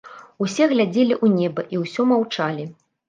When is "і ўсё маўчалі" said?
1.77-2.67